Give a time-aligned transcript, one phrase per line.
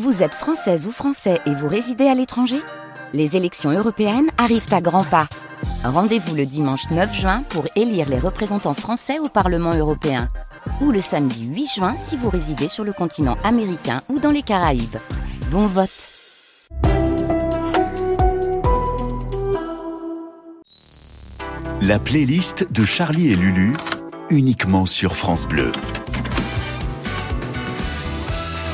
[0.00, 2.56] Vous êtes française ou français et vous résidez à l'étranger?
[3.12, 5.28] Les élections européennes arrivent à grands pas.
[5.84, 10.30] Rendez-vous le dimanche 9 juin pour élire les représentants français au Parlement européen.
[10.80, 14.40] Ou le samedi 8 juin si vous résidez sur le continent américain ou dans les
[14.40, 14.96] Caraïbes.
[15.50, 15.90] Bon vote
[21.82, 23.74] La playlist de Charlie et Lulu,
[24.30, 25.70] uniquement sur France Bleu.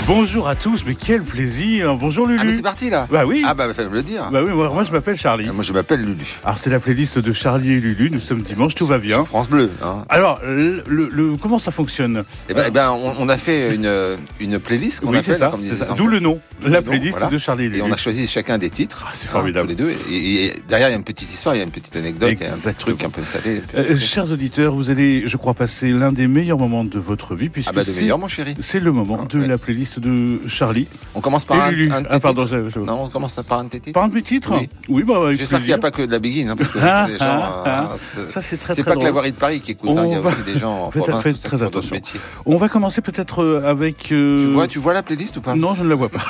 [0.08, 1.94] Bonjour à tous, mais quel plaisir.
[1.96, 2.38] Bonjour Lulu.
[2.40, 3.42] Ah mais c'est parti là Bah oui.
[3.46, 4.30] Ah bah fallait me le dire.
[4.32, 5.46] Bah oui, moi, moi, je m'appelle Charlie.
[5.46, 6.24] Euh, Moi je m'appelle Lulu.
[6.44, 9.22] Alors c'est la playlist de Charlie et Lulu, nous sommes dimanche, tout va bien.
[9.26, 9.70] France Bleu.
[9.82, 10.06] Hein.
[10.08, 13.74] Alors, le, le- le- comment ça fonctionne Eh ben, eh ben, on, on a fait
[13.74, 15.92] une, une playlist qu'on Oui, appelle, c'est ça, comme ça.
[15.94, 17.26] D'où le nom, la nom, playlist voilà.
[17.30, 17.80] de Charlie et Lulu.
[17.80, 19.04] Et on a choisi chacun des titres.
[19.06, 19.66] Ah, c'est hein, formidable.
[19.66, 19.94] tous les deux.
[20.10, 22.30] Et, et derrière, il y a une petite histoire, il y a une petite anecdote,
[22.32, 23.60] il y a un petit truc un peu salé.
[23.76, 27.50] Euh, chers auditeurs, vous allez, je crois, passer l'un des meilleurs moments de votre vie,
[27.50, 28.56] puisque ah bah de c'est- meilleur, mon chéri.
[28.58, 29.46] c'est le moment Ah, de ouais.
[29.46, 32.78] la playlist de Charlie On commence par un, un tes ah pardon, titres je- je-
[32.80, 33.92] Non, on commence par un titres.
[33.92, 34.52] Par un de mes titres
[34.88, 35.02] Oui.
[35.04, 37.12] bah J'espère qu'il n'y a pas que de la begin, hein, parce que Ah, c'est
[37.12, 37.24] des gens.
[37.26, 37.96] ah, euh, ah.
[38.02, 40.04] c'est- Ça c'est très c'est très pas que la voirie de Paris qui écoute, hein,
[40.06, 41.94] il y a va- aussi des gens en Faites- province, très attention.
[41.94, 42.20] métiers.
[42.46, 44.12] On va commencer peut-être euh, avec.
[44.12, 45.54] euh, Tu vois, tu vois la playlist ou pas?
[45.54, 46.20] Non, je ne la vois pas.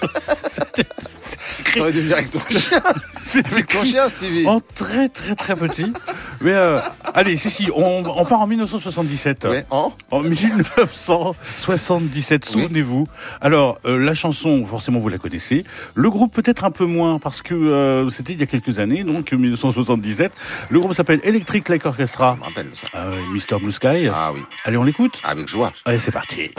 [1.76, 2.80] T'aurais dû venir avec ton chien.
[3.12, 4.46] C'est Avec ton chien, Stevie.
[4.46, 5.92] en très très très petit.
[6.40, 6.78] Mais euh,
[7.14, 9.46] allez, si si, on, on part en 1977.
[9.50, 12.62] Ouais, en En 1977, Oui.
[12.62, 13.06] souvenez-vous.
[13.40, 15.64] Alors, euh, la chanson, forcément, vous la connaissez.
[15.94, 19.04] Le groupe, peut-être un peu moins, parce que euh, c'était il y a quelques années,
[19.04, 20.32] donc 1977.
[20.70, 22.34] Le groupe s'appelle Electric Light Orchestra.
[22.36, 22.86] Je me rappelle ça.
[22.96, 23.58] Euh, Mr.
[23.60, 24.08] Blue Sky.
[24.12, 25.72] Ah oui, Allez, on l'écoute avec joie.
[25.84, 26.50] Allez, c'est parti.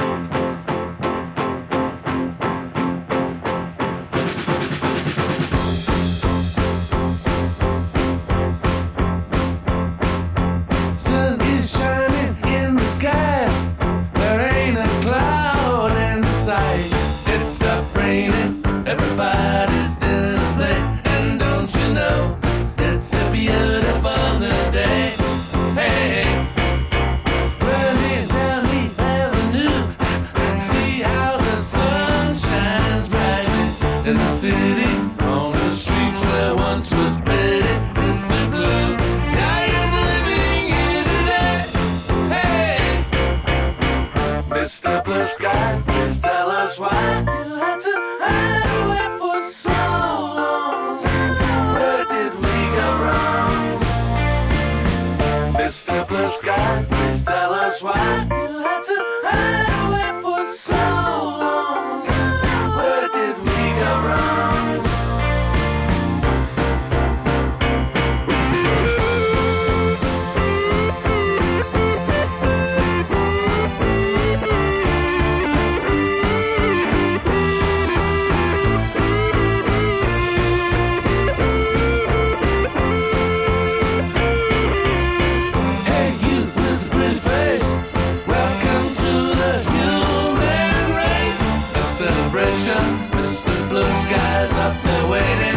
[92.62, 95.51] ocean, whispered blue skies up there waiting.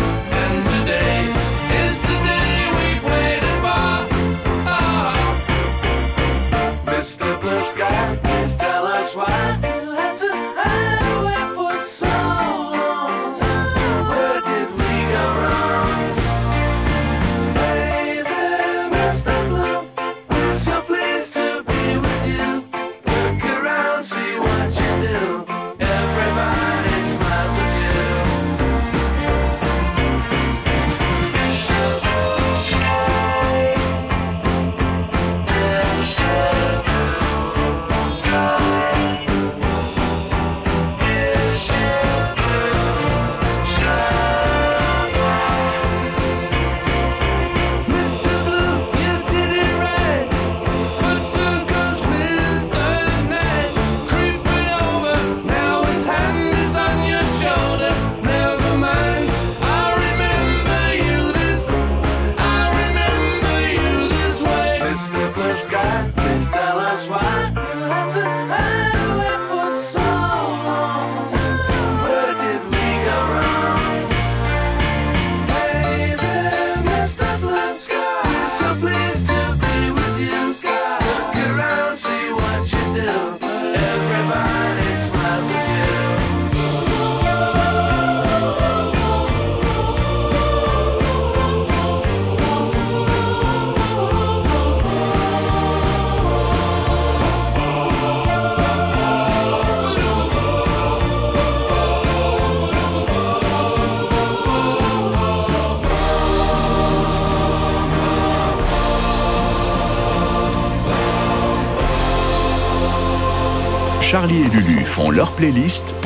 [114.14, 115.96] Charlie et Lulu font leur playlist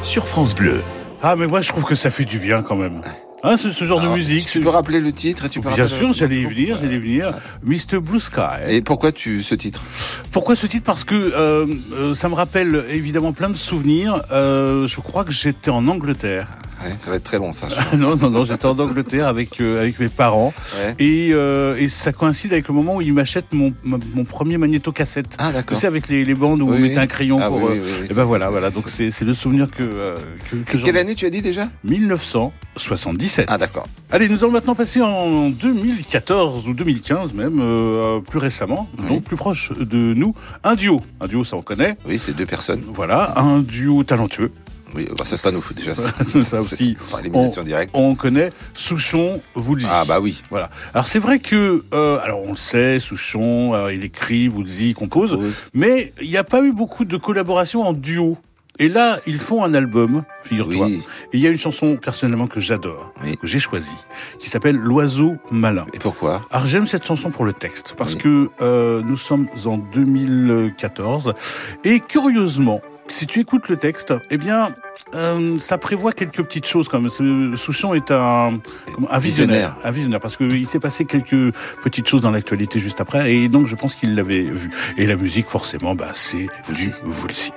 [0.00, 0.80] sur France Bleu.
[1.20, 3.00] Ah, mais moi, je trouve que ça fait du bien quand même.
[3.42, 4.46] Hein, ce, ce genre Alors, de musique.
[4.46, 6.94] Tu peux rappeler le titre et tu peux Bien sûr, le- j'allais y venir, j'allais
[6.94, 7.32] y venir.
[7.64, 7.98] Mr.
[8.00, 8.62] Blue Sky.
[8.68, 9.82] Et pourquoi tu ce titre?
[10.30, 10.84] Pourquoi ce titre?
[10.84, 14.22] Parce que euh, euh, ça me rappelle évidemment plein de souvenirs.
[14.30, 16.46] Euh, je crois que j'étais en Angleterre.
[16.82, 17.68] Ouais, Ça va être très long ça.
[17.76, 20.52] Ah non, non, non, j'étais en Angleterre avec euh, avec mes parents.
[20.78, 20.94] Ouais.
[20.98, 25.36] Et, euh, et ça coïncide avec le moment où ils m'achètent mon, mon premier magnétocassette.
[25.38, 25.78] Ah Tu d'accord.
[25.78, 27.62] sais, avec les, les bandes où Oui, on mettait un crayon Ah pour...
[27.62, 28.70] oui, euh, oui, oui, et ben voilà, voilà.
[28.70, 30.16] Donc c'est le souvenir que, euh,
[30.66, 31.68] que, Quelle année tu as dit déjà?
[31.84, 33.46] 1977.
[33.48, 33.86] Ah d'accord.
[34.10, 37.60] Allez, nous allons maintenant passer en 2014 ou 2015 même,
[38.28, 40.34] plus récemment, donc plus proche de nous,
[40.64, 41.00] un duo.
[41.20, 41.96] Un duo, ça on connaît.
[42.06, 42.82] Oui, c'est deux personnes.
[42.94, 44.50] Voilà, un duo talentueux.
[44.94, 45.94] Oui, bah, ça c'est pas nous déjà.
[46.42, 46.96] Ça aussi,
[47.64, 47.90] directe.
[47.94, 49.88] On connaît Souchon, Woolsey.
[49.90, 50.42] Ah bah oui.
[50.50, 50.70] Voilà.
[50.94, 54.94] Alors c'est vrai que, euh, alors on le sait, Souchon, euh, il écrit, Woolsey, il
[54.94, 55.62] compose, Pause.
[55.74, 58.38] mais il n'y a pas eu beaucoup de collaborations en duo.
[58.80, 60.86] Et là, ils font un album, figure-toi.
[60.86, 61.02] Oui.
[61.32, 63.36] Et il y a une chanson personnellement que j'adore, Oui.
[63.36, 63.88] que j'ai choisie,
[64.38, 65.84] qui s'appelle L'oiseau malin.
[65.94, 66.46] Et pourquoi?
[66.52, 68.20] Alors j'aime cette chanson pour le texte, parce Oui.
[68.20, 71.34] que euh, nous sommes en 2014,
[71.84, 74.68] et curieusement, si tu écoutes le texte, eh bien,
[75.14, 77.56] euh, ça prévoit quelques petites choses quand même.
[77.56, 78.58] Souchon est un,
[79.10, 79.76] un visionnaire, Visionnaire.
[79.84, 83.66] un visionnaire, parce qu'il s'est passé quelques petites choses dans l'actualité juste après, et donc
[83.66, 84.70] je pense qu'il l'avait vu.
[84.96, 87.52] Et la musique, forcément, bah, c'est du Woolsey.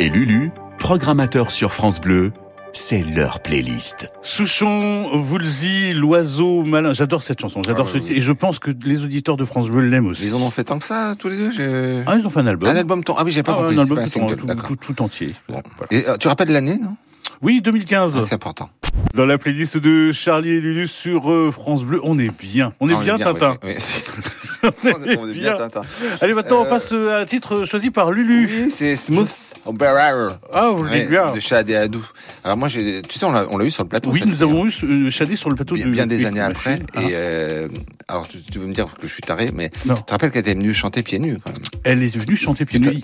[0.00, 2.32] Et Lulu, programmateurs sur France Bleu,
[2.72, 4.10] c'est leur playlist.
[4.22, 6.92] Souchon, Woolsey, l'oiseau malin.
[6.92, 7.62] J'adore cette chanson.
[7.64, 8.18] J'adore Ah ce oui, titre.
[8.18, 10.26] Et je pense que les auditeurs de France Bleu l'aiment aussi.
[10.26, 12.46] Ils en ont fait tant que ça, tous les deux Ah, ils ont fait un
[12.48, 12.68] album.
[12.68, 13.14] Un album ton.
[13.16, 13.76] Ah oui, j'ai pas Ah, compris.
[13.76, 14.64] un album un tout, tout- d'accord.
[14.68, 15.34] tout- tout entier.
[15.48, 15.62] Bon.
[15.78, 15.92] Voilà.
[15.92, 16.96] Et euh, tu rappelles l'année, non?
[17.42, 18.16] Oui, 2015.
[18.18, 18.70] Ah, C'est important.
[19.14, 22.72] Dans la playlist de Charlie et Lulu sur euh, France Bleu, on est bien.
[22.80, 23.56] On est Ah, bien, Tintin.
[23.62, 23.76] oui, oui.
[24.64, 24.68] on
[25.06, 25.56] est- on est est bien.
[25.56, 25.82] Tintin.
[26.20, 28.48] Allez, maintenant, on Euh, passe à un titre choisi par Lulu.
[28.64, 29.28] Oui, c'est Smooth.
[29.66, 31.32] Ah, vous le dites bien.
[31.32, 32.04] de Shad et Adou.
[32.44, 34.10] Alors moi, j'ai, tu sais, on l'a, on l'a eu sur le plateau.
[34.10, 36.70] Oui, nous avons eu ce- Shadi sur le plateau bien, de bien des années après.
[36.72, 36.86] Machine.
[36.94, 37.02] Ah.
[37.02, 37.68] Et euh,
[38.08, 39.94] alors, tu, tu veux me dire que je suis taré, mais Non.
[39.94, 41.62] tu te rappelles qu'elle était venue chanter pieds nus quand même?
[41.84, 43.00] Elle est venue chanter pieds nus.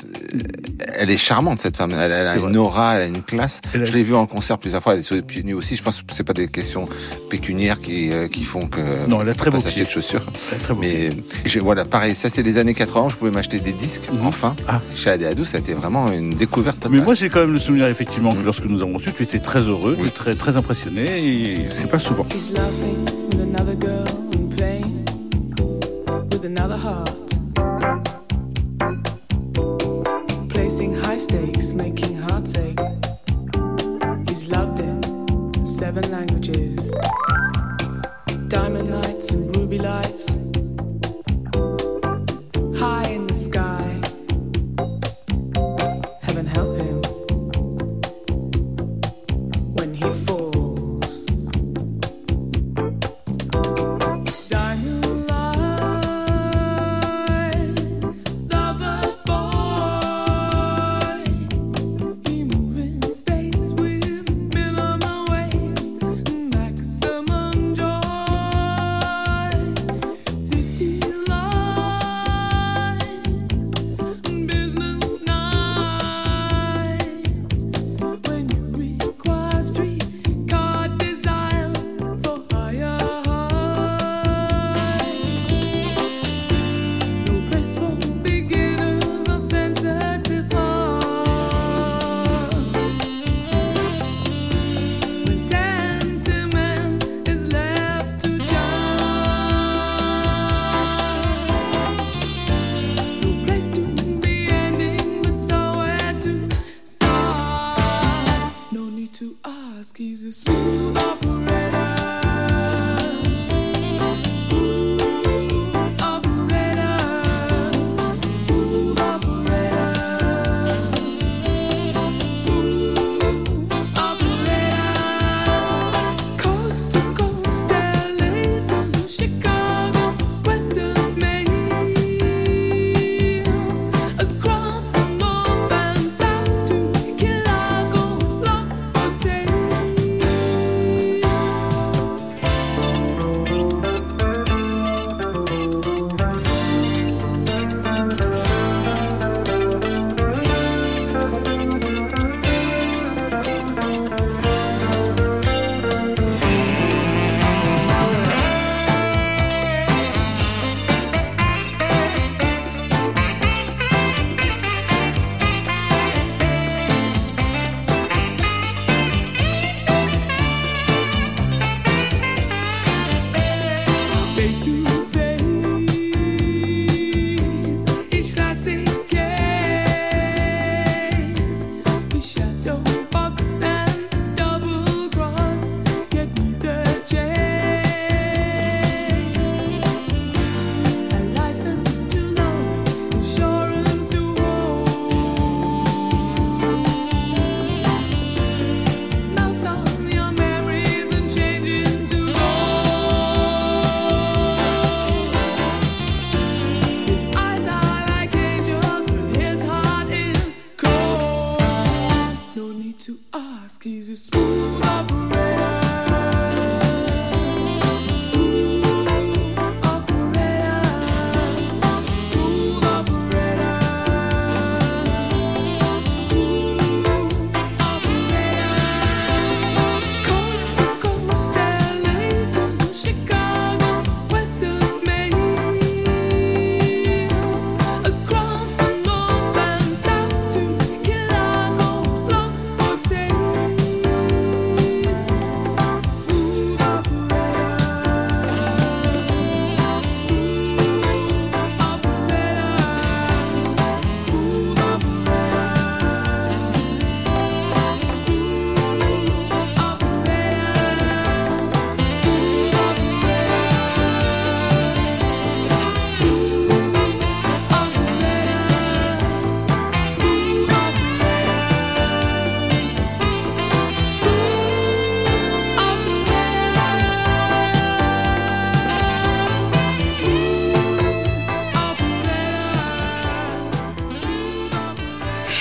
[0.95, 1.93] Elle est charmante cette femme.
[1.93, 3.61] Elle, elle a une aura, elle a une classe.
[3.75, 4.93] Elle Je l'ai vue en concert plusieurs fois.
[4.95, 5.77] Elle est sur les pieds nus aussi.
[5.77, 6.89] Je pense que c'est pas des questions
[7.31, 10.27] pécuniaires qui, euh, qui font que Non, elle a très beau s'acheter de chaussures.
[10.53, 10.81] Elle très beau.
[10.81, 11.11] Mais
[11.61, 14.27] voilà, pareil, ça c'est les années 80, je pouvais m'acheter des disques, Mhm.
[14.27, 14.57] enfin.
[14.69, 14.81] Ah.
[14.95, 16.91] Chez Adéadou, ça a été vraiment une découverte totale.
[16.93, 18.45] Mais moi, j'ai quand même le souvenir, effectivement, que Mm.
[18.45, 20.09] lorsque nous avons reçu, tu étais très heureux, tu Oui.
[20.09, 21.05] étais très, très impressionné,
[21.65, 22.27] et c'est pas souvent.
[35.65, 36.91] Seven languages.
[38.49, 40.27] Diamond nights and ruby lights.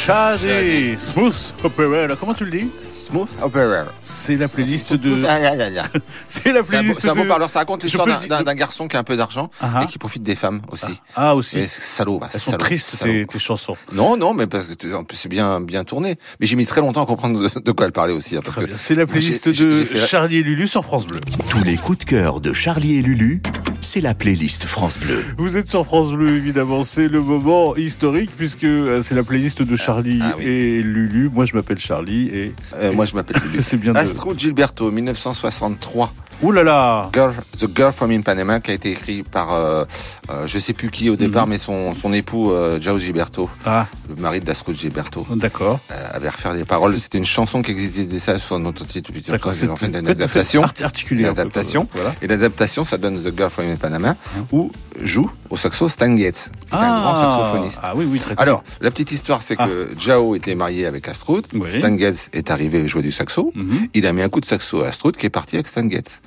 [0.09, 2.15] Shadi, Smooth Opera.
[2.15, 2.71] Comment tu le dis
[3.09, 3.85] Smooth Opera.
[4.03, 5.23] C'est la playlist de.
[5.27, 5.99] Ah, ah, ah, ah.
[6.27, 7.27] C'est la C'est un, beau- playlist c'est un beau de.
[7.27, 9.83] parleur, ça raconte l'histoire d'un- le garçon qui a un peu d'argent Ah, ah.
[9.83, 10.99] et qui profite des femmes aussi.
[11.15, 11.59] Ah aussi.
[11.59, 13.13] Et salaud, bah, Elles sont salaud, tristes salaud.
[13.13, 13.75] tes, tes chansons.
[13.93, 16.17] Non, non, mais parce que tu- en plus, c'est bien, bien tourné.
[16.39, 18.35] Mais j'ai mis très longtemps à comprendre de, de quoi elle parlait aussi.
[18.37, 18.75] hein, parce que.
[18.75, 21.19] C'est la playlist de la- Charlie et Lulu sur France Bleu.
[21.49, 23.41] Tous les coups de cœur de Charlie et Lulu,
[23.81, 25.23] c'est la playlist France Bleu.
[25.37, 26.83] Vous êtes sur France Bleu, évidemment.
[26.83, 30.45] C'est le moment historique puisque euh, c'est la playlist de Charlie ah oui.
[30.45, 31.29] et Lulu.
[31.33, 33.97] Moi, je m'appelle Charlie et Euh, moi, je m'appelle c'est bien de.
[33.97, 36.11] Astrud Gilberto, 1963.
[36.41, 39.83] Ouh là là Girl, The Girl from Ipanema, qui a été écrit par, euh,
[40.29, 41.49] euh, je sais plus qui au départ, Mhm.
[41.49, 45.79] mais son, son époux, euh, Jao Gilberto, Ah, le mari d'Astrud Gilberto, d'accord.
[45.91, 46.97] euh, avait refait des paroles.
[46.97, 49.51] C'était une chanson qui existait déjà sur notre titre, D'accord.
[49.53, 50.65] ils ont fait une adaptation.
[50.65, 51.85] faites articuler un peu, L'adaptation.
[51.85, 52.01] quoi.
[52.01, 52.15] Voilà.
[52.21, 54.15] Et l'adaptation, ça donne The Girl from Ipanema,
[54.53, 57.79] où joue au saxo Stan Getz, qui est un grand saxophoniste.
[57.83, 61.45] Ah oui, oui, très Alors, la petite histoire, c'est que Jao était marié avec Astrud.
[61.53, 61.69] Oui.
[61.77, 63.51] Stan Getz est arrivé jouer du saxo.
[63.55, 63.87] Mhm.
[63.93, 66.21] Il a mis un coup de saxo à Astrud qui est parti avec Stan Getz.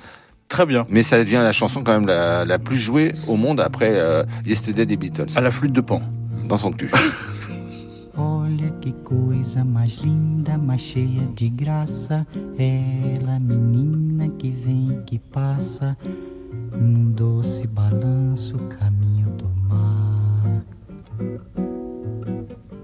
[0.47, 0.85] Très bien.
[0.89, 4.23] Mais ça devient la chanson quand même la, la plus jouée au monde après euh,
[4.45, 5.35] Yesterday des Beatles.
[5.35, 6.01] À la flûte de pan.
[6.47, 6.91] Dans son cul.
[8.15, 12.25] Olha que coisa mais linda, mais cheia de graça.
[12.59, 15.97] Ela, menina que vem e que passa,
[16.71, 20.13] num doce balanço, caminho do mar.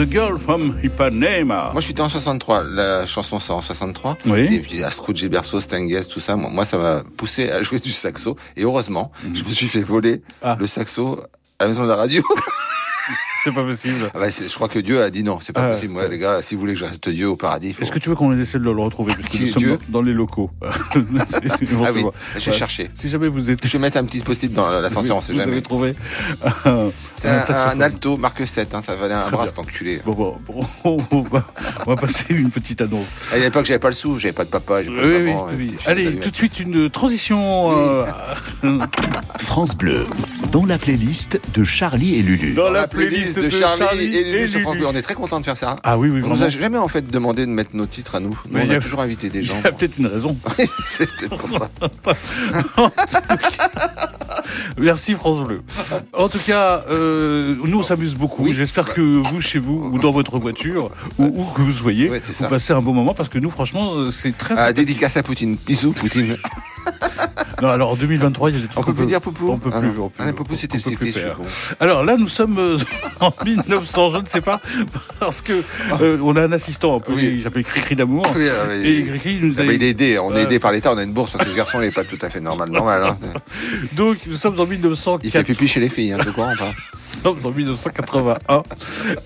[0.00, 1.70] The Girl from Ipanema.
[1.72, 2.62] Moi, je suis en 63.
[2.62, 4.16] La chanson sort en 63.
[4.24, 4.48] Oui.
[4.50, 6.36] Et puis, Astrud, Gilberto, Stenges, tout ça.
[6.36, 8.34] Moi, ça m'a poussé à jouer du saxo.
[8.56, 10.20] Et heureusement, je me suis fait voler Mhm.
[10.42, 10.56] Ah.
[10.58, 11.20] le saxo
[11.58, 12.22] à la maison de la radio.
[13.42, 14.10] C'est pas possible.
[14.14, 15.94] Ah bah, je crois que Dieu a dit non, c'est pas Ah, possible.
[15.94, 17.82] Ouais, les gars, si vous voulez que je reste Dieu au paradis, faut...
[17.82, 19.14] Est-ce que tu veux qu'on essaie de le retrouver?
[19.14, 19.78] Parce que nous est sommes Dieu?
[19.88, 20.50] dans les locaux.
[20.62, 21.40] C'est-
[21.84, 22.90] Ah oui, vais chercher.
[22.94, 23.66] Si jamais vous êtes.
[23.66, 25.52] Je vais mettre un petit post-it dans l'ascenseur, on sait vous jamais.
[25.52, 25.94] avez trouvé
[27.16, 30.00] C'est un un, alto marque 7, hein, ça valait un Très bras cet enculé.
[30.04, 30.66] Bon, bon, bon,
[31.10, 31.46] on, va,
[31.86, 33.06] on va passer une petite annonce.
[33.32, 35.46] À l'époque, j'avais pas le sou, j'avais pas de papa, j'avais pas de oui, maman.
[35.86, 38.04] Allez, tout de suite une transition euh,
[39.38, 40.06] France Bleu,
[40.52, 42.54] dans la playlist de Charlie et Lulu.
[42.54, 44.76] dans la playlist de Charlie, et Lulu sur France.
[44.76, 44.86] Bleu.
[44.86, 45.76] On est très content de faire ça.
[45.82, 46.44] Ah oui, oui, On nous vraiment.
[46.46, 48.30] a jamais en fait demandé de mettre nos titres à nous.
[48.48, 49.60] Nous, Mais on a, a- toujours invité des Il y gens.
[49.64, 50.36] a peut-être une raison.
[50.86, 51.68] c'est peut-être pour ça.
[54.78, 55.60] Merci France Bleu.
[56.12, 58.44] En tout cas, euh, nous on s'amuse beaucoup.
[58.44, 58.54] Oui.
[58.54, 62.20] J'espère que vous, chez vous, ou dans votre voiture, ou où que vous soyez, Ouais,
[62.40, 64.54] vous passez un bon moment parce que nous, franchement, euh, c'est très.
[64.56, 65.56] Ah, dédicace à Poutine.
[65.66, 66.36] Bisous, Poutine.
[67.62, 69.58] Non, alors en 2023, il y a des trucs On peut plus dire Poupou On
[69.58, 69.90] peut Ah plus.
[70.18, 71.20] Ah, Poupou, c'était je.
[71.78, 72.78] Alors là, nous sommes euh,
[73.20, 74.60] en 1900, je ne sais pas,
[75.18, 75.62] parce que
[76.00, 77.32] euh, on a un assistant un peu, Oui.
[77.36, 78.26] il s'appelle Cricri d'amour.
[78.34, 79.64] Ah, Et Cricri nous Ah, a...
[79.64, 81.90] il est aidé, on est aidé par l'État, on a une bourse le garçon n'est
[81.90, 82.70] pas tout à fait normal.
[82.70, 83.16] normal hein.
[83.94, 85.46] Donc nous sommes en Il fait 1904.
[85.46, 86.70] pipi chez les filles, hein, tu comprends pas?
[86.94, 88.62] Nous sommes en 1981.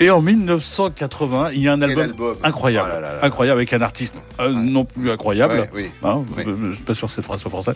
[0.01, 2.37] Et en 1980, il y a un album, album?
[2.42, 2.90] incroyable,
[3.23, 5.68] Oh incroyable avec un artiste euh, non plus incroyable.
[6.03, 7.73] Hein, Je suis pas sûr que c'est français.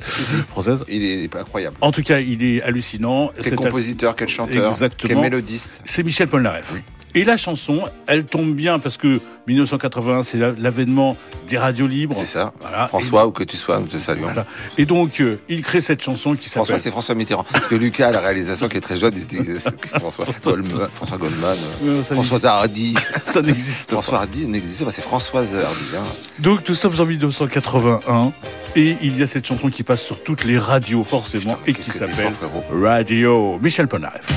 [0.49, 0.85] Française.
[0.89, 1.77] Il est, incroyable.
[1.81, 3.31] En tout cas, il est hallucinant.
[3.43, 5.09] Quel compositeur, quel chanteur, Exactement.
[5.09, 5.81] quel mélodiste.
[5.85, 6.75] C'est Michel Polnareff.
[7.15, 11.17] Et la chanson, elle tombe bien parce que 1981, c'est la- l'avènement
[11.49, 12.15] des radios libres.
[12.17, 12.53] C'est ça.
[12.61, 12.87] Voilà.
[12.87, 14.25] François, où que tu sois, nous te saluons.
[14.25, 14.45] Voilà.
[14.77, 16.81] Et donc, euh, il crée cette chanson qui François, s'appelle.
[16.81, 17.45] c'est François Mitterrand.
[17.51, 19.59] Parce que Lucas, à la réalisation, qui est très jeune, il se dit euh,
[19.99, 22.95] François Goldman, François Goldman, euh, François Hardy.
[23.25, 23.93] Ça n'existe pas.
[23.95, 25.97] François Hardy n'existe pas, c'est Françoise Hardy.
[25.97, 26.03] hein.
[26.41, 28.33] Donc, nous sommes en 1981
[28.77, 31.75] et il y a cette chanson qui passe sur toutes les radios, forcément, Putain, et
[31.75, 32.33] qui s'appelle.
[32.71, 33.59] Radio.
[33.63, 34.29] Michel Polnareff.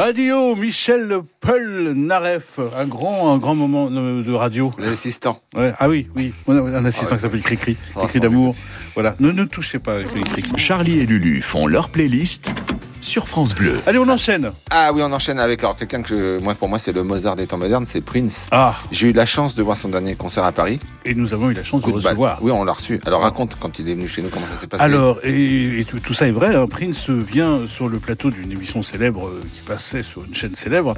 [0.00, 4.72] Radio, Michel Paul Naref, un grand, un grand moment de radio.
[4.78, 5.40] L'assistant.
[5.56, 8.54] Ouais, ah oui, oui, on a un assistant qui s'appelle Cricri, Ah, Cricri d'amour.
[8.94, 10.44] Voilà, ne ne touchez pas Cricri.
[10.56, 12.52] Charlie et Lulu font leur playlist
[13.00, 13.80] sur France Bleu.
[13.86, 14.52] Allez, on enchaîne.
[14.70, 17.46] Ah oui, on enchaîne avec alors quelqu'un que moi pour moi c'est le Mozart des
[17.46, 18.46] temps modernes, c'est Prince.
[18.50, 20.78] Ah, J'ai eu la chance de voir son dernier concert à Paris.
[21.06, 22.08] et nous avons eu la chance de Coup de balle.
[22.12, 22.38] recevoir.
[22.42, 23.00] Oui, on l'a reçu.
[23.06, 24.84] Alors raconte quand il est venu chez nous comment ça s'est passé?
[24.84, 28.52] Alors, et, et tout, tout ça est vrai, hein, Prince vient sur le plateau d'une
[28.52, 30.92] émission célèbre euh, qui passait sur une chaîne célèbre,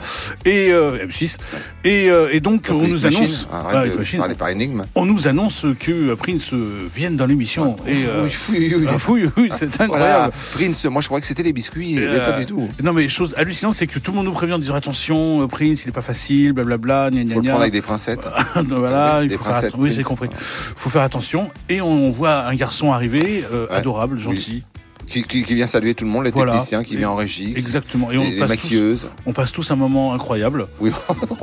[0.45, 1.37] et euh, M6,
[1.85, 4.85] et, euh, et donc Donc, on nous Machine, annonce, arrête Ah, de par énigme.
[4.95, 8.87] on nous annonce que euh, Prince euh, vienne dans l'émission, et euh, Oui, oui, oui.
[8.89, 8.97] ah,
[9.37, 10.35] oui, c'est Voilà, incroyable.
[10.55, 12.69] Prince, moi je croyais que c'était les biscuits, mais Euh, pas du tout.
[12.83, 15.47] Non mais chose hallucinante, c'est que tout le monde nous prévient de dire attention, euh,
[15.47, 17.51] Prince, il est pas facile, blablabla, gna gna Faut le gna.
[17.51, 18.27] prendre avec des pincettes.
[18.69, 20.29] voilà, il des faut faire pincettes, atten- Oui, j'ai compris.
[20.77, 21.49] Faut faire attention.
[21.69, 23.77] Et on voit un garçon arriver, euh, Ouais.
[23.77, 24.65] adorable, gentil.
[25.07, 26.53] Qui, qui- qui vient saluer tout le monde, les Voilà.
[26.53, 27.53] techniciens, qui vient en régie.
[27.57, 28.11] Exactement.
[28.11, 29.09] Et on les, les passe, tous, maquilleuses.
[29.27, 30.67] on passe tous un moment incroyable.
[30.81, 30.91] Oui,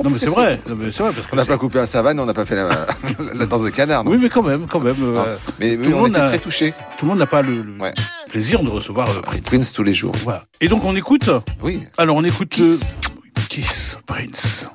[0.02, 2.18] Non mais c'est vrai, mais c'est vrai parce que on n'a pas coupé un savane,
[2.18, 2.68] on n'a pas fait la,
[3.34, 4.02] la danse des canards.
[4.04, 4.96] non Oui, mais quand même, quand même.
[5.00, 5.36] euh.
[5.60, 6.72] Mais tout le on monde était a- très touchés.
[6.98, 7.94] tout le monde n'a pas le, le Ouais.
[8.30, 9.40] plaisir de recevoir euh, Prince.
[9.44, 10.14] Prince tous les jours.
[10.24, 10.42] Voilà.
[10.60, 11.30] Et donc on écoute.
[11.62, 11.80] Oui.
[11.96, 12.80] Alors on écoute Kiss.
[12.80, 14.68] le Kiss Prince.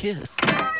[0.00, 0.36] Kiss.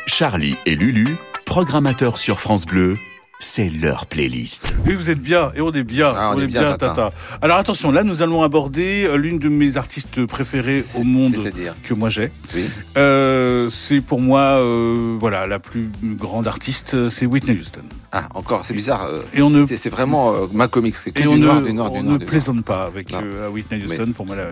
[0.07, 1.07] Charlie et Lulu,
[1.45, 2.97] programmateurs sur France Bleu,
[3.39, 4.73] c'est leur playlist.
[4.85, 7.11] Oui, vous êtes bien, et on est bien, Ah, on est bien, Tata.
[7.41, 11.51] Alors attention, là nous allons aborder euh, l'une de mes artistes préférées au monde
[11.83, 12.31] que moi j'ai.
[12.55, 12.65] Oui.
[12.97, 17.81] Euh, c'est pour moi, euh, voilà, la plus grande artiste, c'est Whitney Houston.
[18.11, 19.05] Ah, encore, c'est bizarre.
[19.05, 20.45] euh, Et on ne c'est- vraiment euh.
[20.93, 22.19] C'est que et du on noir, ne, du noir, on du ne noir.
[22.27, 24.51] plaisante pas avec euh, Whitney Mais- Houston, pour moi la, la-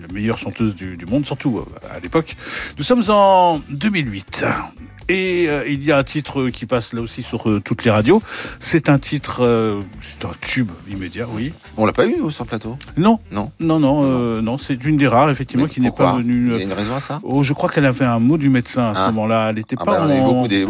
[0.00, 2.36] la meilleure chanteuse du, du monde, surtout euh, à l'époque.
[2.78, 4.44] Nous sommes en 2008.
[5.08, 7.90] Et euh, il y a un titre qui passe là aussi sur euh, toutes les
[7.90, 8.22] radios.
[8.60, 11.52] C'est un titre, euh, c'est un tube immédiat, oui.
[11.76, 12.78] On l'a pas eu, nous, sur le plateau?
[12.96, 13.50] Non, Non.
[13.58, 16.52] non, non, non, c'est une des rares effectivement Mais qui n'est pas venue.
[16.52, 17.20] Il y a une raison à ça?
[17.24, 19.06] Oh, je crois qu'elle avait un mot du médecin à ce Ah.
[19.10, 19.48] moment-là.
[19.50, 20.66] Elle n'était Ah pas bah, en- beaucoup des.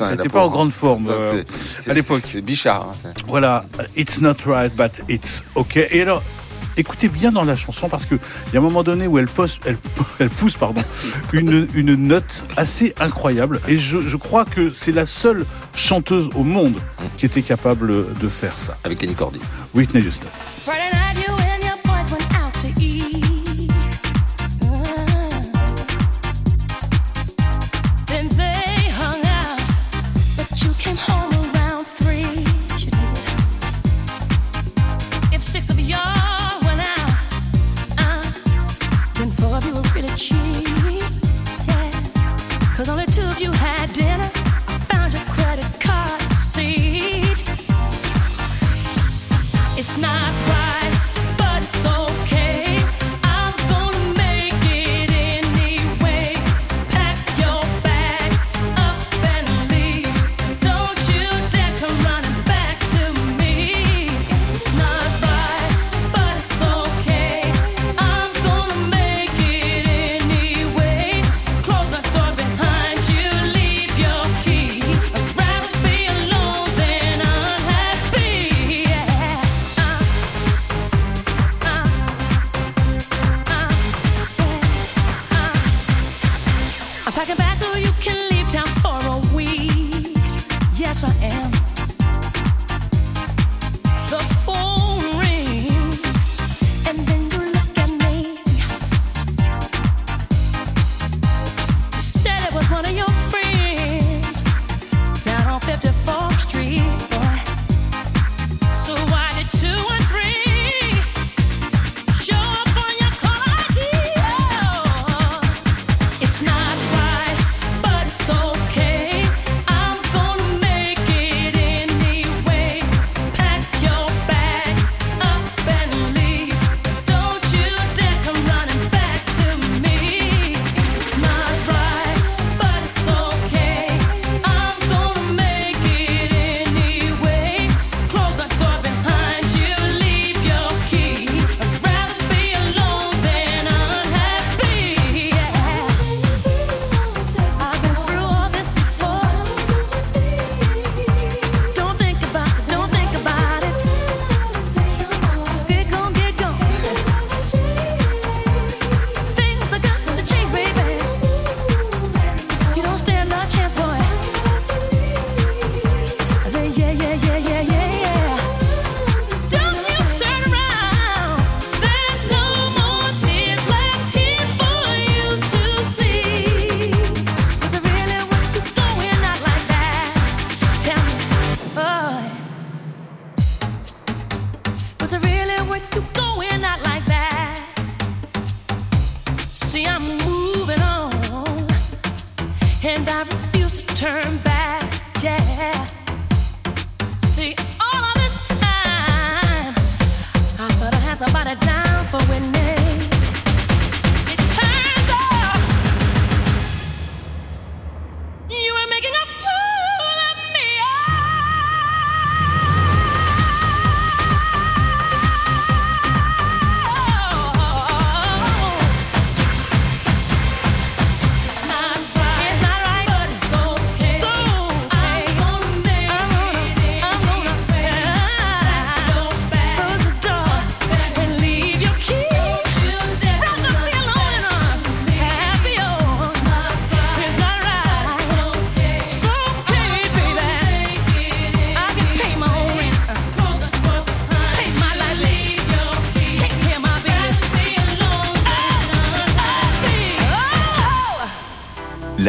[0.00, 1.04] Elle n'était pas en grande forme.
[1.04, 2.20] Ça, à l'époque.
[2.22, 2.94] C'est Bichard.
[3.04, 3.64] hein, Voilà,
[3.96, 5.88] it's not right, but it's okay.
[5.90, 6.22] Et alors,
[6.76, 9.28] écoutez bien dans la chanson parce que il y a un moment donné où elle,
[10.18, 10.82] elle pousse pardon,
[11.32, 13.60] une, une note assez incroyable.
[13.68, 16.74] Et je, je crois que c'est la seule chanteuse au monde
[17.16, 18.76] qui était capable de faire ça.
[18.84, 19.40] Avec Kenny Cordy.
[19.74, 20.28] Whitney Houston.
[49.82, 50.71] It's not right,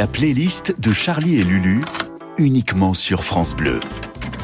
[0.04, 1.80] La playlist de Charlie et Lulu,
[2.38, 3.80] uniquement sur France Bleu.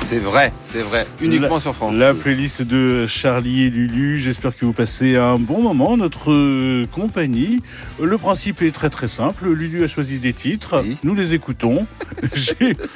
[0.06, 1.06] C'est vrai, c'est vrai.
[1.20, 1.94] Uniquement sur France.
[1.96, 4.20] La playlist de Charlie et Lulu.
[4.20, 7.62] J'espère que vous passez un bon moment en notre euh, compagnie.
[8.02, 9.50] Le principe est très très simple.
[9.50, 10.82] Lulu a choisi des titres.
[10.82, 10.98] Oui.
[11.04, 11.86] Nous les écoutons.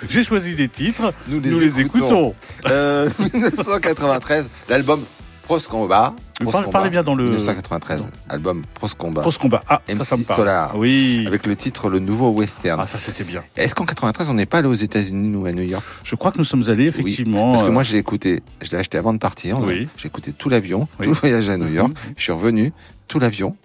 [0.07, 1.13] J'ai choisi des titres.
[1.27, 2.29] Nous les écoutons.
[2.29, 2.35] écoutons.
[2.67, 5.03] Euh, 1993, l'album
[5.43, 6.15] Pros Combat.
[6.39, 9.21] Pros parlez bien dans le- 1993, album Pros Combat.
[9.21, 9.63] Pros combat.
[9.67, 10.39] Ah, ça, MC ça me parle.
[10.39, 10.77] Solar.
[10.77, 11.23] Oui.
[11.27, 12.79] Avec le titre Le Nouveau Western.
[12.81, 13.43] Ah, ça c'était bien.
[13.55, 15.83] Est-ce qu'en 93, on n'est pas allé aux États-Unis ou à New York?
[16.03, 17.51] Je crois que nous sommes allés effectivement.
[17.51, 19.59] Parce que euh, moi, je l'ai écouté, je l'ai acheté avant de partir.
[19.59, 19.87] Oui.
[19.97, 21.05] J'ai écouté tout l'avion, Oui.
[21.05, 21.89] tout le voyage à New York.
[21.89, 22.13] Mhm.
[22.17, 22.73] Je suis revenu,
[23.07, 23.55] tout l'avion.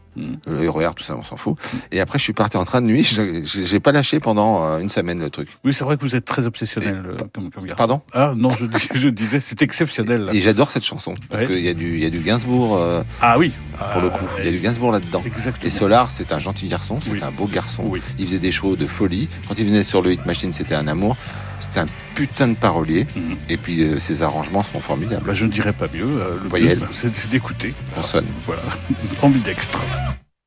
[0.47, 1.57] Le RER, tout ça, on s'en fout.
[1.93, 3.05] Et après, je suis parti en train de nuit.
[3.05, 5.49] Je- J'ai pas lâché pendant euh, une semaine le truc.
[5.65, 7.77] Oui, c'est vrai que vous êtes très obsessionnel euh, comme, comme garçon.
[7.77, 8.01] Pardon?
[8.13, 10.23] Ah non, je, dis- je disais, c'est exceptionnel.
[10.25, 10.33] là.
[10.35, 11.49] Et j'adore cette chanson parce Ouais.
[11.49, 13.53] qu'il y a du, il y a du Gainsbourg euh, Ah oui.
[13.93, 14.25] pour le coup.
[14.39, 15.23] Il y a du Gainsbourg là-dedans.
[15.25, 15.67] Exactement.
[15.67, 17.21] Et Solar, c'est un gentil garçon, c'est Oui.
[17.23, 17.83] un beau garçon.
[17.87, 18.01] Oui.
[18.19, 19.29] Il faisait des shows de folie.
[19.49, 21.17] Quand il venait sur le Hit Machine, c'était un amour.
[21.61, 23.07] C'était un putain de parolier.
[23.17, 23.37] Mhm.
[23.49, 25.25] Et puis euh, ses arrangements sont formidables.
[25.27, 26.03] Bah, je ne dirais pas mieux.
[26.05, 26.79] euh, le Voyelle.
[26.81, 27.75] mieux, c'est c'est d'écouter.
[27.95, 28.27] Consonne.
[28.47, 28.63] Voilà.
[29.23, 29.81] Ambidextre.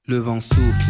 [0.08, 0.90] Le vent souffle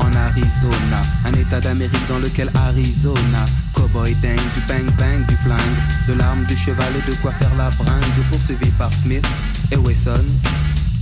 [0.00, 3.44] en Arizona, un état d'Amérique dans lequel Arizona,
[3.74, 5.58] cowboy dingue, du bang bang, du flingue,
[6.08, 9.26] de l'arme, du cheval et de quoi faire la bringue, poursuivi par Smith
[9.70, 10.24] et Wesson.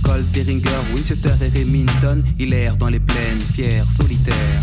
[0.03, 4.59] Colt, Derringer, Winchester et Remington, il erre dans les plaines, fier, solitaire.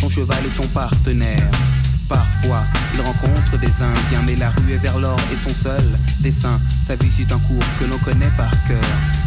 [0.00, 1.48] Son cheval est son partenaire.
[2.08, 5.84] Parfois, il rencontre des Indiens, mais la rue est vers l'or et son seul
[6.20, 6.58] dessin.
[6.86, 8.78] Sa vie suit un cours que l'on connaît par cœur.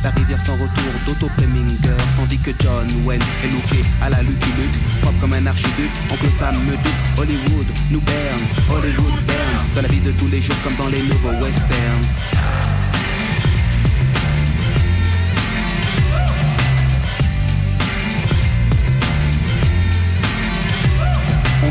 [0.04, 4.50] La rivière sans retour d'Otto Preminger, tandis que John Wayne est looké à la Lucky
[4.58, 5.92] Luke, propre comme un archiduc.
[6.12, 10.42] Oncle Sam me dit Hollywood nous berne, Hollywood berne, dans la vie de tous les
[10.42, 12.91] jours comme dans les nouveaux westerns.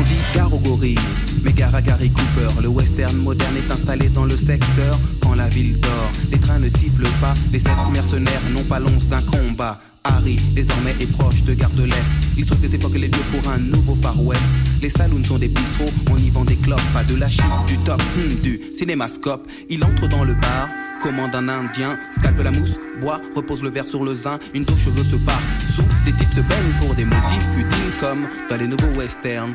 [0.01, 0.97] On dit gare aux gorilles,
[1.43, 2.59] mais gare à Gary Cooper.
[2.59, 6.11] Le western moderne est installé dans le secteur quand la ville dort.
[6.31, 9.79] Les trains ne sifflent pas, les sept mercenaires n'ont pas l'once d'un combat.
[10.03, 12.11] Harry, désormais, est proche de Gare de l'Est.
[12.35, 14.41] Il sauve des époques les lieux pour un nouveau Far West.
[14.81, 17.77] Les saloons sont des bistrots, on y vend des clopes, pas de la chip, du
[17.85, 19.47] top, hmm, du cinémascope.
[19.69, 20.67] Il entre dans le bar,
[21.01, 24.77] commande un indien, scalpe la mousse, boit, repose le verre sur le zin, une dos
[24.77, 25.41] cheveux se part.
[25.69, 29.53] Sous, des types se baignent pour des motifs futiles comme dans les nouveaux westerns.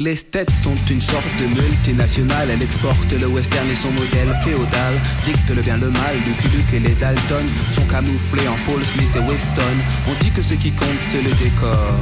[0.00, 4.94] Les States sont une sorte de multinationale, elle exporte le western et son modèle féodal,
[5.26, 9.10] dicte le bien le mal, Lucky Luke et les Dalton sont camouflés en Paul Smith
[9.16, 9.76] et Weston.
[10.06, 11.98] On dit que ce qui compte c'est le décor.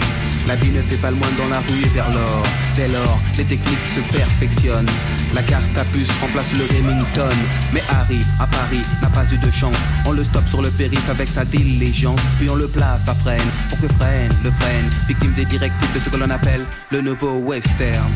[0.47, 2.43] La vie ne fait pas le dans la rue et vers l'or.
[2.77, 4.89] Dès lors, les techniques se perfectionnent.
[5.35, 7.37] La carte à puce remplace le Remington.
[7.73, 9.77] Mais Harry, à Paris, n'a pas eu de chance.
[10.05, 12.21] On le stoppe sur le périph' avec sa diligence.
[12.39, 14.89] Puis on le place à freine pour que freine le freine.
[15.09, 18.07] Victime des directives de ce que l'on appelle le nouveau western.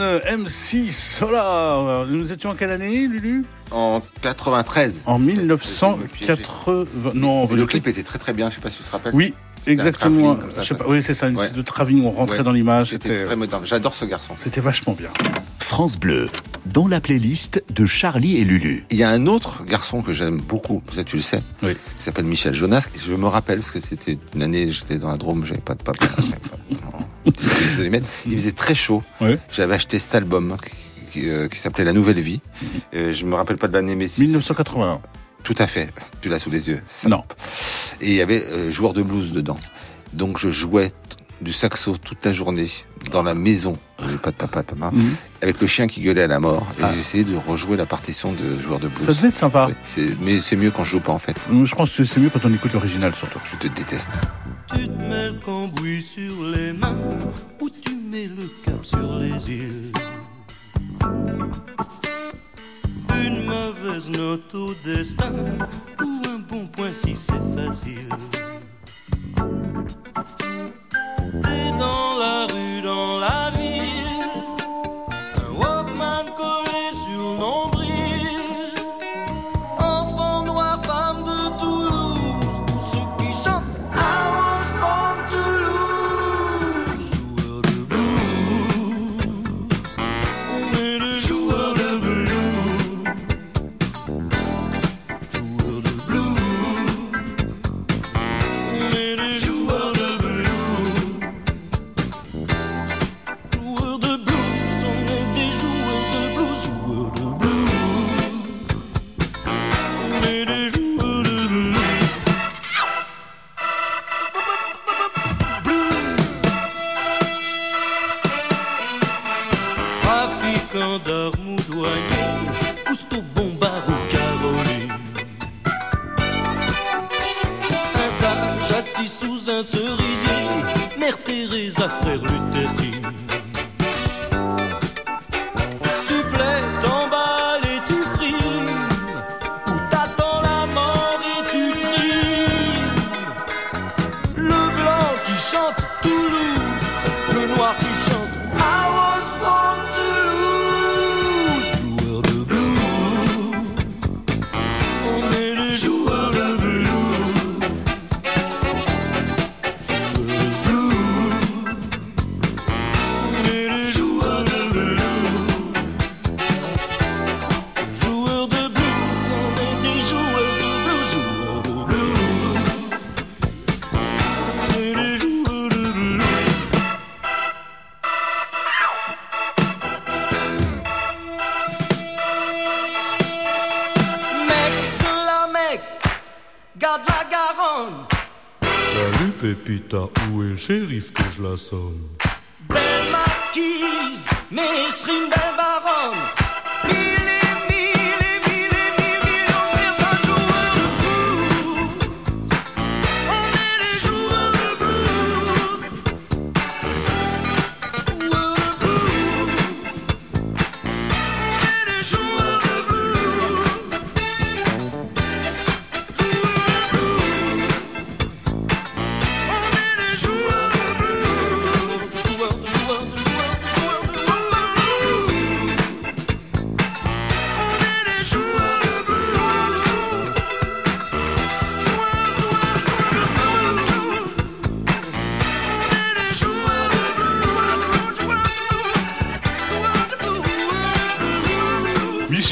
[0.00, 2.06] MC Solar.
[2.06, 3.44] Nous étions en quelle année, Lulu?
[3.70, 5.02] En 93.
[5.06, 5.42] En piégé.
[5.42, 7.12] 1980.
[7.14, 9.14] Non, Le clip était très très bien, je sais pas si tu te rappelles.
[9.14, 9.34] Oui,
[9.66, 10.36] exactement.
[10.56, 11.50] Je sais pas, oui, c'est ça, une Ouais.
[11.50, 12.44] de travelling où on rentrait Ouais.
[12.44, 12.88] dans l'image.
[12.90, 13.62] C'était C'était très moderne.
[13.64, 14.34] J'adore ce garçon.
[14.36, 15.10] c'était vachement bien.
[15.62, 16.28] France Bleu,
[16.66, 18.84] dans la playlist de Charlie et Lulu.
[18.90, 21.74] Il y a un autre garçon que j'aime beaucoup, ça tu le sais, Oui.
[21.96, 22.88] qui s'appelle Michel Jonas.
[22.98, 25.82] Je me rappelle, parce que c'était une année, j'étais dans la Drôme, j'avais pas de
[25.82, 26.04] papa.
[27.24, 27.90] il, faisait
[28.26, 29.04] il très chaud.
[29.20, 29.36] Oui.
[29.52, 30.56] J'avais acheté cet album
[31.12, 32.40] qui, euh, qui s'appelait La Nouvelle Vie.
[32.94, 34.22] Euh, je me rappelle pas de l'année, mais si.
[34.22, 35.00] 1981.
[35.44, 35.90] Tout à fait.
[36.20, 36.82] Tu l'as sous les yeux.
[36.88, 37.08] ça.
[37.08, 37.22] Non.
[38.00, 39.58] Et il y avait euh, joueur de blues dedans.
[40.12, 40.90] Donc je jouais
[41.42, 42.68] du saxo toute la journée
[43.10, 43.76] dans la maison.
[44.22, 44.96] Pas de papa, de maman.
[44.96, 45.14] Mhm.
[45.42, 46.66] Avec le chien qui gueulait à la mort.
[46.78, 46.90] Et Ah.
[46.94, 48.98] j'ai essayé de rejouer la partition de joueur de blues.
[49.00, 49.66] Ça devait être sympa.
[49.68, 51.36] Oui, c'est- mais c'est mieux quand je joue pas en fait.
[51.64, 53.40] Je pense que c'est mieux quand on écoute l'original surtout.
[53.50, 54.12] Je te déteste.
[54.74, 56.96] Tu te mets le cambouis sur les mains
[57.60, 59.92] ou tu mets le cap sur les îles.
[63.24, 65.32] Une mauvaise note au destin
[66.00, 68.08] ou un bon point si c'est facile.
[71.42, 71.72] T'es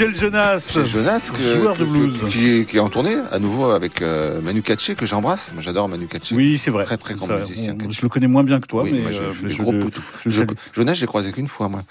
[0.08, 1.30] Michel Jonas.
[1.34, 2.18] Que- joueur de que- blues.
[2.30, 5.52] qui, qui est en tournée à nouveau avec euh, Manu Katché que j'embrasse.
[5.52, 6.34] Moi j'adore Manu Katché.
[6.34, 6.84] Oui, c'est vrai.
[6.84, 7.76] Très très grand musicien.
[7.84, 9.62] on- je le connais moins bien que toi, Oui, mais, moi, je, euh, mais je
[9.62, 9.80] gros le-
[10.26, 10.42] je.
[10.74, 11.82] Jonas, je l'ai croisé qu'une fois, moi.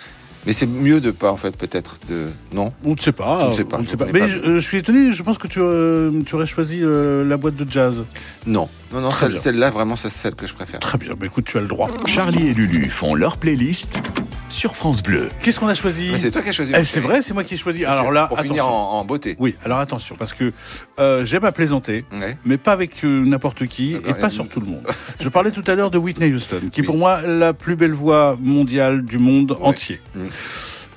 [0.46, 2.28] Mais c'est mieux de pas, en fait, peut-être, de.
[2.54, 2.72] Non?
[2.86, 3.46] On ne sait pas.
[3.46, 4.06] On ne sait pas, on ne je sait pas.
[4.12, 4.28] Mais pas.
[4.28, 5.12] je, je suis étonné.
[5.12, 8.04] Je pense que tu, euh, tu aurais choisi euh, la boîte de jazz.
[8.48, 8.70] Non.
[8.92, 10.80] Non, non, celle- celle-là, vraiment, c'est celle que je préfère.
[10.80, 11.12] Très bien.
[11.20, 11.90] Bah, écoute, tu as le droit.
[12.08, 14.00] Charlie et Lulu font leur playlist
[14.48, 15.30] sur France Bleu.
[15.44, 16.12] Qu'est-ce qu'on a choisi?
[16.18, 16.72] C'est toi qui as choisi.
[16.76, 17.86] Eh, C'est vrai, c'est moi qui ai choisi.
[17.86, 18.74] Alors là, Pour finir attention.
[18.96, 19.36] en, en beauté.
[19.38, 20.52] Oui, alors attention, parce que
[21.00, 22.36] euh, j'aime à plaisanter, Ouais.
[22.46, 24.82] mais pas avec euh, n'importe qui et D'accord, pas et- sur tout le monde.
[25.20, 26.88] Je parlais tout à l'heure de Whitney Houston, qui est Oui.
[26.88, 30.00] pour moi la plus belle voix mondiale du monde entier.
[30.16, 30.20] Mm.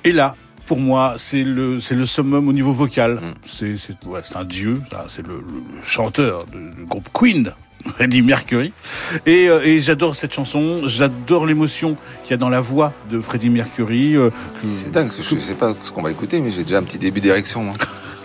[0.03, 0.35] Et là,
[0.67, 3.15] pour moi, c'est le c'est le summum au niveau vocal.
[3.15, 3.19] Mm.
[3.45, 4.81] C'est c'est ouais, c'est un dieu.
[4.91, 7.51] ça, C'est le, le- chanteur du du groupe Queen.
[7.97, 8.71] Freddie Mercury
[9.25, 13.19] et, euh, et j'adore cette chanson j'adore l'émotion qu'il y a dans la voix de
[13.19, 14.29] Freddie Mercury euh,
[14.61, 16.77] que- C'est dingue, parce que je sais pas ce qu'on va écouter, mais j'ai déjà
[16.77, 17.73] un petit début d'érection.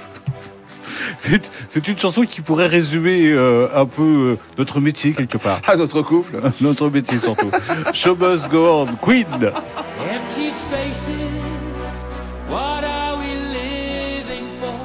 [1.19, 5.61] C'est c'est une chanson qui pourrait résumer euh, un peu euh, notre métier quelque part.
[5.67, 7.51] Ah, notre couple notre métier surtout.
[7.93, 8.87] Show must go on.
[9.03, 9.27] Queen.
[9.35, 12.05] Empty spaces,
[12.49, 14.79] what are we living for?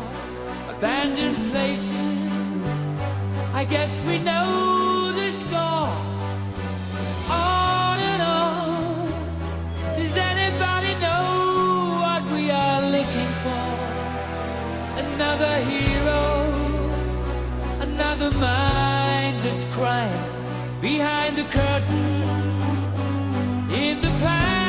[0.76, 1.94] Abandoned places,
[3.54, 5.90] I guess we know the score.
[7.30, 13.70] On and on, does anybody know what we are looking for?
[14.98, 15.93] Another hero
[18.14, 22.30] another mindless crime behind the curtain
[23.72, 24.63] in the past.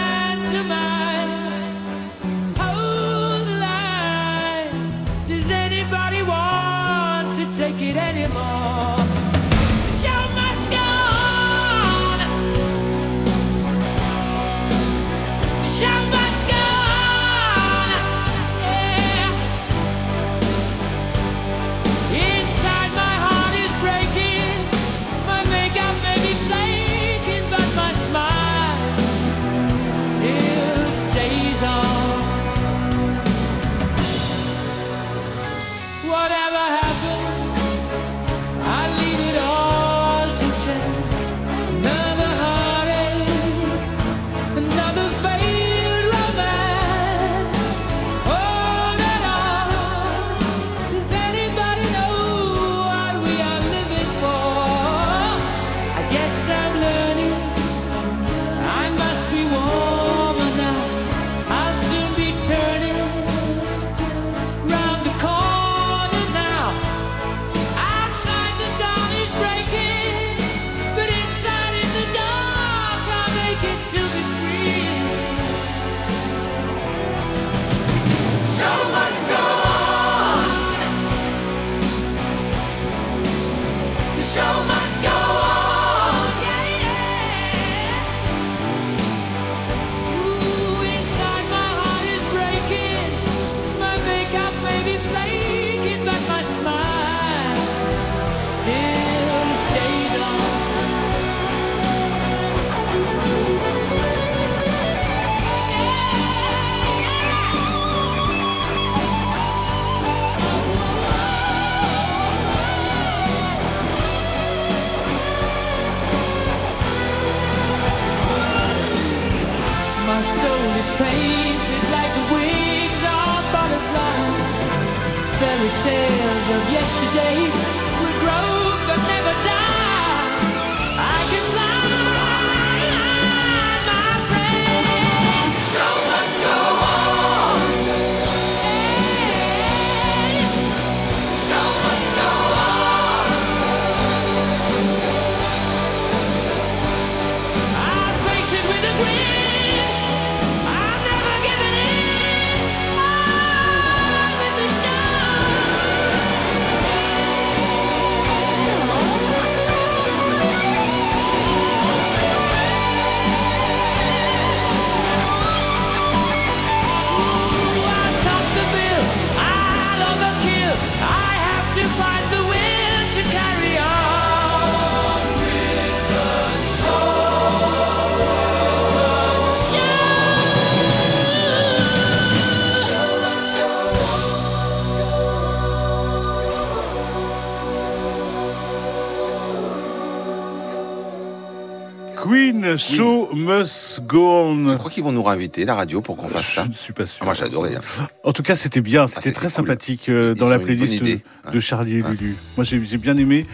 [194.95, 196.63] Qu'ils vont nous réinviter, la radio, pour qu'on fasse ça.
[196.63, 197.19] Je ne suis pas sûr.
[197.23, 197.75] Ah, moi, j'ai adoré.
[197.75, 197.81] hein.
[198.23, 199.51] En tout cas, c'était bien, c'était c'était très cool.
[199.55, 201.19] sympathique euh, dans la playlist de,
[201.53, 202.03] de Charlie et.
[202.03, 202.37] Lulu.
[202.57, 203.45] Moi, j'ai bien aimé.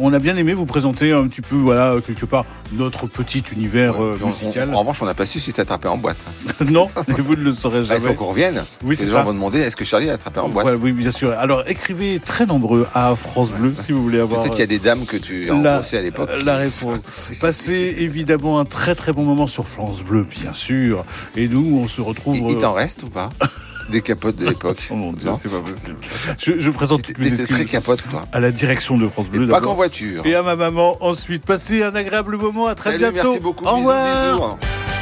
[0.00, 4.02] On a bien aimé vous présenter un petit peu, voilà, quelque part, notre petit univers
[4.02, 4.70] euh, on- musical.
[4.72, 6.16] on- en revanche, on n'a pas su si t'es attrapé en boîte.
[6.68, 8.00] non, et vous ne le saurez Ah, il jamais.
[8.08, 8.64] faut qu'on revienne.
[8.82, 9.12] Oui, Les ça.
[9.12, 11.30] gens vont demander est-ce que Charlie a attrapé en boîte Voilà, oui, bien sûr.
[11.38, 14.66] Alors, écrivez très nombreux à France Bleu si vous voulez avoir Peut-être qu'il y a
[14.66, 16.28] des dames que tu as embrassées à l'époque.
[16.44, 17.30] la réponse.
[17.40, 20.87] Passez évidemment un très très bon moment sur France Bleu, bien sûr.
[21.36, 22.36] Et nous, on se retrouve.
[22.36, 23.30] Il, il euh, t'en reste ou pas
[23.90, 24.86] Des capotes de l'époque.
[24.90, 25.96] Oh mon Dieu, c'est pas possible.
[26.38, 28.26] Je, je présente toutes mes très capote, toi.
[28.32, 29.46] à la direction de France Bleu.
[29.46, 30.26] Et pas qu'en voiture.
[30.26, 31.46] Et à ma maman ensuite.
[31.46, 32.66] Passez un agréable moment.
[32.66, 33.28] À très Salut, bientôt.
[33.28, 33.64] merci beaucoup.
[33.64, 34.56] Au Bisous, revoir.
[34.56, 34.97] bisous.